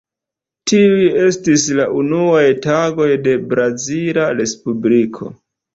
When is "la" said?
1.81-1.87